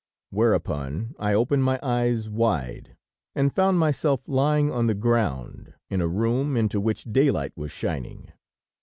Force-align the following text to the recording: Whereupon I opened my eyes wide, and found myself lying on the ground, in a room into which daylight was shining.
Whereupon 0.31 1.13
I 1.19 1.35
opened 1.35 1.63
my 1.63 1.79
eyes 1.83 2.27
wide, 2.27 2.97
and 3.35 3.53
found 3.53 3.77
myself 3.77 4.27
lying 4.27 4.71
on 4.71 4.87
the 4.87 4.95
ground, 4.95 5.75
in 5.91 6.01
a 6.01 6.07
room 6.07 6.57
into 6.57 6.81
which 6.81 7.03
daylight 7.13 7.53
was 7.55 7.71
shining. 7.71 8.31